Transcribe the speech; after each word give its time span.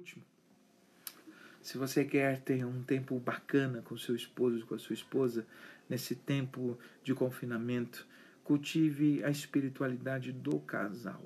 último, 0.00 0.22
se 1.62 1.76
você 1.76 2.04
quer 2.04 2.40
ter 2.40 2.64
um 2.64 2.82
tempo 2.82 3.18
bacana 3.20 3.82
com 3.82 3.96
seu 3.96 4.16
esposo, 4.16 4.64
com 4.66 4.74
a 4.74 4.78
sua 4.78 4.94
esposa, 4.94 5.46
nesse 5.88 6.14
tempo 6.14 6.78
de 7.04 7.14
confinamento, 7.14 8.06
cultive 8.42 9.22
a 9.22 9.30
espiritualidade 9.30 10.32
do 10.32 10.58
casal. 10.60 11.22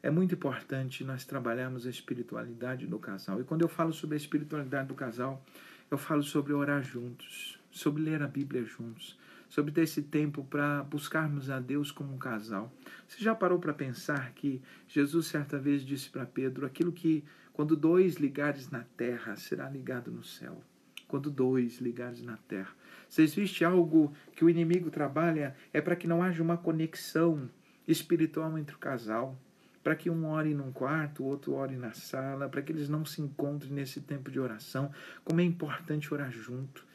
É 0.00 0.10
muito 0.10 0.34
importante 0.34 1.04
nós 1.04 1.24
trabalharmos 1.24 1.86
a 1.86 1.90
espiritualidade 1.90 2.86
do 2.86 2.98
casal. 2.98 3.40
E 3.40 3.44
quando 3.44 3.62
eu 3.62 3.68
falo 3.68 3.92
sobre 3.92 4.14
a 4.14 4.16
espiritualidade 4.16 4.88
do 4.88 4.94
casal, 4.94 5.44
eu 5.90 5.98
falo 5.98 6.22
sobre 6.22 6.52
orar 6.52 6.82
juntos, 6.82 7.58
sobre 7.70 8.02
ler 8.02 8.22
a 8.22 8.26
Bíblia 8.26 8.64
juntos, 8.64 9.18
sobre 9.48 9.70
ter 9.70 9.82
esse 9.82 10.02
tempo 10.02 10.44
para 10.44 10.82
buscarmos 10.84 11.50
a 11.50 11.60
Deus 11.60 11.90
como 11.90 12.14
um 12.14 12.18
casal. 12.18 12.72
Você 13.06 13.22
já 13.22 13.34
parou 13.34 13.58
para 13.58 13.74
pensar 13.74 14.32
que 14.32 14.62
Jesus 14.88 15.26
certa 15.26 15.58
vez 15.58 15.84
disse 15.84 16.08
para 16.08 16.24
Pedro 16.24 16.64
aquilo 16.64 16.90
que 16.90 17.22
quando 17.52 17.76
dois 17.76 18.16
ligares 18.16 18.70
na 18.70 18.84
terra 18.96 19.36
será 19.36 19.68
ligado 19.68 20.10
no 20.10 20.24
céu? 20.24 20.62
Quando 21.06 21.30
dois 21.30 21.78
ligares 21.78 22.22
na 22.22 22.36
terra. 22.36 22.74
Se 23.08 23.22
existe 23.22 23.64
algo 23.64 24.14
que 24.34 24.44
o 24.44 24.50
inimigo 24.50 24.90
trabalha 24.90 25.54
é 25.72 25.80
para 25.80 25.96
que 25.96 26.08
não 26.08 26.22
haja 26.22 26.42
uma 26.42 26.56
conexão 26.56 27.50
espiritual 27.86 28.56
entre 28.58 28.74
o 28.74 28.78
casal 28.78 29.38
para 29.82 29.96
que 29.96 30.08
um 30.08 30.26
ore 30.26 30.54
num 30.54 30.70
quarto, 30.70 31.22
o 31.22 31.26
outro 31.26 31.54
ore 31.54 31.76
na 31.76 31.92
sala, 31.92 32.48
para 32.48 32.62
que 32.62 32.72
eles 32.72 32.88
não 32.88 33.04
se 33.04 33.20
encontrem 33.20 33.72
nesse 33.72 34.00
tempo 34.00 34.30
de 34.30 34.38
oração. 34.38 34.92
Como 35.24 35.40
é 35.40 35.44
importante 35.44 36.12
orar 36.14 36.30
junto. 36.30 36.86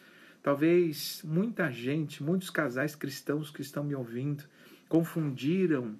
Talvez 0.41 1.21
muita 1.25 1.69
gente, 1.69 2.23
muitos 2.23 2.49
casais 2.49 2.95
cristãos 2.95 3.51
que 3.51 3.61
estão 3.61 3.83
me 3.83 3.93
ouvindo, 3.93 4.45
confundiram, 4.87 5.95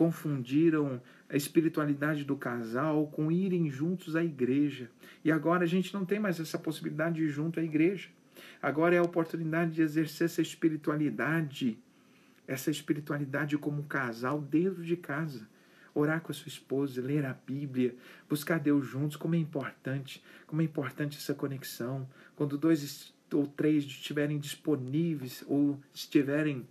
confundiram 0.00 0.98
a 1.28 1.36
espiritualidade 1.36 2.24
do 2.24 2.34
casal 2.34 3.06
com 3.08 3.30
irem 3.30 3.70
juntos 3.70 4.16
à 4.16 4.24
igreja. 4.24 4.90
E 5.22 5.30
agora 5.30 5.64
a 5.64 5.66
gente 5.66 5.92
não 5.92 6.06
tem 6.06 6.18
mais 6.18 6.40
essa 6.40 6.58
possibilidade 6.58 7.16
de 7.16 7.24
ir 7.24 7.28
junto 7.28 7.60
à 7.60 7.62
igreja. 7.62 8.08
Agora 8.62 8.94
é 8.94 8.98
a 8.98 9.02
oportunidade 9.02 9.72
de 9.72 9.82
exercer 9.82 10.24
essa 10.24 10.40
espiritualidade, 10.40 11.78
essa 12.48 12.70
espiritualidade 12.70 13.58
como 13.58 13.82
casal 13.82 14.40
dentro 14.40 14.82
de 14.82 14.96
casa 14.96 15.46
orar 15.92 16.22
com 16.22 16.32
a 16.32 16.34
sua 16.34 16.48
esposa, 16.48 17.02
ler 17.02 17.26
a 17.26 17.34
Bíblia, 17.34 17.94
buscar 18.26 18.58
Deus 18.58 18.86
juntos, 18.86 19.18
como 19.18 19.34
é 19.34 19.38
importante, 19.38 20.22
como 20.46 20.62
é 20.62 20.64
importante 20.64 21.18
essa 21.18 21.34
conexão. 21.34 22.08
Quando 22.36 22.56
dois 22.56 23.12
ou 23.34 23.46
três 23.46 23.84
estiverem 23.84 24.38
disponíveis 24.38 25.44
ou 25.46 25.78
estiverem 25.92 26.66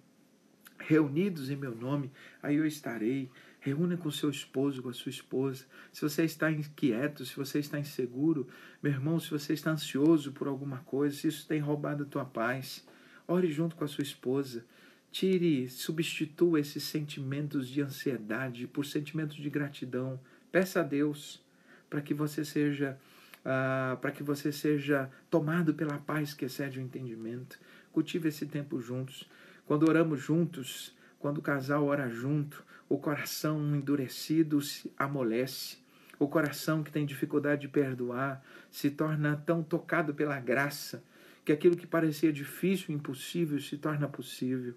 reunidos 0.90 1.52
em 1.52 1.56
meu 1.56 1.76
nome, 1.76 2.12
aí 2.42 2.56
eu 2.56 2.66
estarei. 2.66 3.30
Reúna 3.60 3.96
com 3.96 4.10
seu 4.10 4.30
esposo, 4.30 4.82
com 4.82 4.90
a 4.90 4.94
sua 4.94 5.12
esposa. 5.12 5.66
Se 5.92 6.02
você 6.02 6.24
está 6.24 6.52
inquieto, 6.52 7.26
se 7.26 7.36
você 7.36 7.60
está 7.60 7.78
inseguro, 7.78 8.48
meu 8.82 8.92
irmão, 8.92 9.20
se 9.20 9.30
você 9.30 9.54
está 9.54 9.70
ansioso 9.70 10.32
por 10.32 10.48
alguma 10.48 10.80
coisa, 10.80 11.16
se 11.16 11.28
isso 11.28 11.48
tem 11.48 11.60
roubado 11.60 12.04
a 12.04 12.08
tua 12.08 12.26
paz, 12.26 12.88
ore 13.28 13.52
junto 13.52 13.76
com 13.76 13.84
a 13.84 13.88
sua 13.88 14.02
esposa. 14.02 14.66
Tire, 15.12 15.70
substitua 15.70 16.60
esses 16.60 16.84
sentimentos 16.84 17.68
de 17.68 17.82
ansiedade 17.82 18.66
por 18.66 18.84
sentimentos 18.84 19.36
de 19.36 19.50
gratidão. 19.50 20.20
Peça 20.52 20.80
a 20.80 20.84
Deus 20.84 21.40
para 21.88 22.02
que 22.02 22.16
você 22.16 22.44
seja 22.44 22.98
uh, 23.42 23.96
para 23.98 24.12
que 24.12 24.24
você 24.24 24.52
seja 24.52 25.08
tomado 25.30 25.74
pela 25.76 26.00
paz 26.00 26.34
que 26.34 26.46
excede 26.46 26.80
o 26.80 26.82
entendimento. 26.82 27.60
Cultive 27.92 28.30
esse 28.30 28.48
tempo 28.48 28.82
juntos. 28.82 29.28
Quando 29.70 29.88
oramos 29.88 30.20
juntos, 30.20 30.96
quando 31.20 31.38
o 31.38 31.44
casal 31.44 31.86
ora 31.86 32.10
junto, 32.10 32.66
o 32.90 32.98
coração 32.98 33.76
endurecido 33.76 34.60
se 34.64 34.92
amolece. 34.98 35.78
O 36.18 36.28
coração 36.28 36.82
que 36.82 36.92
tem 36.92 37.06
dificuldade 37.06 37.62
de 37.62 37.68
perdoar 37.68 38.44
se 38.72 38.90
torna 38.90 39.38
tão 39.46 39.62
tocado 39.62 40.12
pela 40.12 40.40
graça 40.40 41.04
que 41.46 41.52
aquilo 41.52 41.78
que 41.78 41.86
parecia 41.86 42.34
difícil, 42.34 42.96
impossível, 42.96 43.60
se 43.60 43.78
torna 43.78 44.08
possível 44.08 44.74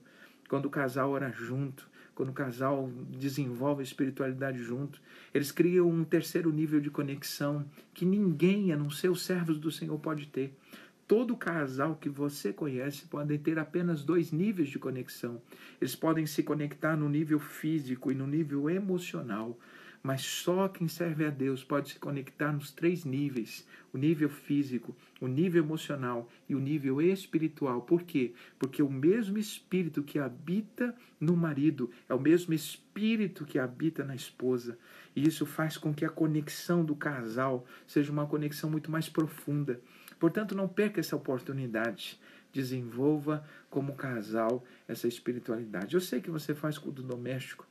quando 0.46 0.66
o 0.66 0.70
casal 0.70 1.10
ora 1.10 1.32
junto, 1.32 1.88
quando 2.14 2.28
o 2.28 2.34
casal 2.34 2.92
desenvolve 3.18 3.80
a 3.80 3.84
espiritualidade 3.84 4.62
junto, 4.62 5.00
eles 5.32 5.50
criam 5.50 5.88
um 5.88 6.04
terceiro 6.04 6.52
nível 6.52 6.78
de 6.78 6.90
conexão 6.90 7.64
que 7.94 8.04
ninguém, 8.04 8.70
a 8.70 8.76
não 8.76 8.90
ser 8.90 9.08
os 9.08 9.22
servos 9.22 9.58
do 9.58 9.70
Senhor, 9.70 9.98
pode 9.98 10.26
ter. 10.26 10.54
Todo 11.12 11.36
casal 11.36 11.96
que 11.96 12.08
você 12.08 12.54
conhece 12.54 13.04
pode 13.04 13.36
ter 13.36 13.58
apenas 13.58 14.02
dois 14.02 14.32
níveis 14.32 14.70
de 14.70 14.78
conexão. 14.78 15.42
Eles 15.78 15.94
podem 15.94 16.24
se 16.24 16.42
conectar 16.42 16.96
no 16.96 17.06
nível 17.06 17.38
físico 17.38 18.10
e 18.10 18.14
no 18.14 18.26
nível 18.26 18.70
emocional, 18.70 19.58
mas 20.02 20.22
só 20.22 20.68
quem 20.68 20.88
serve 20.88 21.26
a 21.26 21.28
Deus 21.28 21.62
pode 21.62 21.90
se 21.90 21.98
conectar 21.98 22.50
nos 22.50 22.70
três 22.70 23.04
níveis: 23.04 23.68
o 23.92 23.98
nível 23.98 24.30
físico, 24.30 24.96
o 25.20 25.28
nível 25.28 25.62
emocional 25.62 26.30
e 26.48 26.54
o 26.54 26.58
nível 26.58 26.98
espiritual. 27.02 27.82
Por 27.82 28.04
quê? 28.04 28.32
Porque 28.58 28.82
o 28.82 28.90
mesmo 28.90 29.36
espírito 29.36 30.02
que 30.02 30.18
habita 30.18 30.96
no 31.20 31.36
marido 31.36 31.90
é 32.08 32.14
o 32.14 32.20
mesmo 32.20 32.54
espírito 32.54 33.44
que 33.44 33.58
habita 33.58 34.02
na 34.02 34.14
esposa. 34.14 34.78
E 35.14 35.28
isso 35.28 35.44
faz 35.44 35.76
com 35.76 35.92
que 35.92 36.06
a 36.06 36.08
conexão 36.08 36.82
do 36.82 36.96
casal 36.96 37.66
seja 37.86 38.10
uma 38.10 38.26
conexão 38.26 38.70
muito 38.70 38.90
mais 38.90 39.10
profunda. 39.10 39.78
Portanto, 40.22 40.54
não 40.54 40.68
perca 40.68 41.00
essa 41.00 41.16
oportunidade. 41.16 42.16
Desenvolva 42.52 43.44
como 43.68 43.96
casal 43.96 44.64
essa 44.86 45.08
espiritualidade. 45.08 45.96
Eu 45.96 46.00
sei 46.00 46.20
que 46.20 46.30
você 46.30 46.54
faz 46.54 46.78
culto 46.78 47.02
doméstico, 47.02 47.66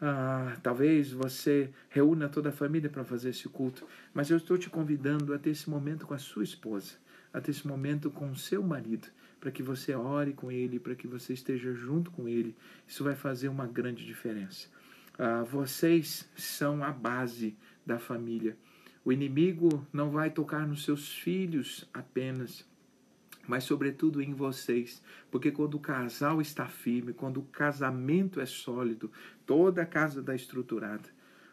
ah, 0.00 0.56
talvez 0.62 1.12
você 1.12 1.70
reúna 1.90 2.26
toda 2.26 2.48
a 2.48 2.52
família 2.52 2.88
para 2.88 3.04
fazer 3.04 3.28
esse 3.28 3.46
culto, 3.50 3.86
mas 4.14 4.30
eu 4.30 4.38
estou 4.38 4.56
te 4.56 4.70
convidando 4.70 5.34
a 5.34 5.38
ter 5.38 5.50
esse 5.50 5.68
momento 5.68 6.06
com 6.06 6.14
a 6.14 6.18
sua 6.18 6.42
esposa, 6.42 6.94
a 7.34 7.38
ter 7.38 7.50
esse 7.50 7.68
momento 7.68 8.10
com 8.10 8.30
o 8.30 8.36
seu 8.36 8.62
marido, 8.62 9.06
para 9.38 9.50
que 9.50 9.62
você 9.62 9.94
ore 9.94 10.32
com 10.32 10.50
ele, 10.50 10.80
para 10.80 10.94
que 10.94 11.06
você 11.06 11.34
esteja 11.34 11.74
junto 11.74 12.10
com 12.10 12.26
ele. 12.26 12.56
Isso 12.86 13.04
vai 13.04 13.14
fazer 13.14 13.50
uma 13.50 13.66
grande 13.66 14.06
diferença. 14.06 14.68
Ah, 15.18 15.42
vocês 15.42 16.26
são 16.34 16.82
a 16.82 16.90
base 16.90 17.54
da 17.84 17.98
família. 17.98 18.56
O 19.04 19.12
inimigo 19.12 19.86
não 19.92 20.10
vai 20.10 20.30
tocar 20.30 20.66
nos 20.66 20.84
seus 20.84 21.12
filhos 21.12 21.88
apenas, 21.94 22.66
mas 23.46 23.64
sobretudo 23.64 24.20
em 24.20 24.34
vocês, 24.34 25.02
porque 25.30 25.50
quando 25.50 25.74
o 25.74 25.80
casal 25.80 26.40
está 26.40 26.66
firme, 26.66 27.12
quando 27.12 27.40
o 27.40 27.44
casamento 27.44 28.40
é 28.40 28.46
sólido, 28.46 29.10
toda 29.46 29.82
a 29.82 29.86
casa 29.86 30.20
está 30.20 30.34
estruturada. 30.34 31.08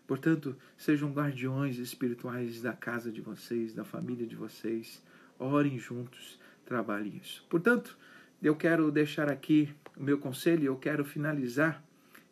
Portanto, 0.05 0.55
sejam 0.77 1.11
guardiões 1.11 1.77
espirituais 1.77 2.61
da 2.61 2.73
casa 2.73 3.11
de 3.11 3.21
vocês, 3.21 3.73
da 3.73 3.83
família 3.83 4.27
de 4.27 4.35
vocês. 4.35 5.01
Orem 5.39 5.79
juntos, 5.79 6.39
trabalhem 6.65 7.19
isso. 7.23 7.45
Portanto, 7.49 7.97
eu 8.41 8.55
quero 8.55 8.91
deixar 8.91 9.31
aqui 9.31 9.73
o 9.97 10.03
meu 10.03 10.17
conselho, 10.17 10.65
eu 10.65 10.75
quero 10.75 11.03
finalizar 11.03 11.83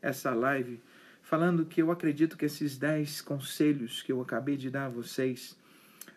essa 0.02 0.34
live 0.34 0.80
falando 1.24 1.66
que 1.66 1.82
eu 1.82 1.90
acredito 1.90 2.38
que 2.38 2.46
esses 2.46 2.78
dez 2.78 3.22
conselhos 3.22 4.04
que 4.04 4.12
eu 4.12 4.22
acabei 4.22 4.56
de 4.56 4.70
dar 4.70 4.86
a 4.86 4.90
vocês 4.90 5.58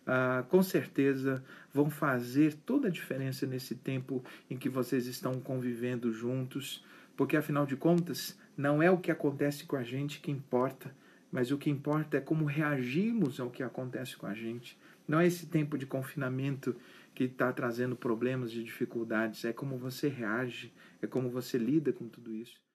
ah, 0.07 0.45
com 0.49 0.63
certeza 0.63 1.43
vão 1.73 1.89
fazer 1.89 2.55
toda 2.55 2.89
a 2.89 2.91
diferença 2.91 3.47
nesse 3.47 3.77
tempo 3.77 4.23
em 4.51 4.57
que 4.57 4.69
vocês 4.69 5.07
estão 5.07 5.41
convivendo 5.41 6.13
juntos, 6.13 6.85
porque 7.17 7.37
afinal 7.37 7.65
de 7.65 7.77
contas, 7.77 8.39
não 8.57 8.83
é 8.83 8.91
o 8.91 8.99
que 8.99 9.11
acontece 9.11 9.65
com 9.65 9.77
a 9.77 9.83
gente 9.83 10.21
que 10.21 10.31
importa, 10.31 10.95
mas 11.31 11.51
o 11.51 11.59
que 11.59 11.71
importa 11.71 12.19
é 12.19 12.21
como 12.21 12.45
reagimos 12.45 13.41
ao 13.41 13.51
que 13.51 13.63
acontece 13.63 14.17
com 14.17 14.27
a 14.27 14.35
gente. 14.35 14.79
Não 15.07 15.21
é 15.21 15.27
esse 15.27 15.47
tempo 15.47 15.79
de 15.79 15.87
confinamento 15.87 16.75
que 17.15 17.25
está 17.25 17.53
trazendo 17.53 17.97
problemas 17.97 18.53
e 18.53 18.63
dificuldades, 18.63 19.45
é 19.45 19.53
como 19.53 19.79
você 19.79 20.09
reage, 20.09 20.73
é 21.01 21.07
como 21.07 21.31
você 21.31 21.59
lida 21.59 21.93
com 21.93 22.09
tudo 22.09 22.35
isso. 22.35 22.67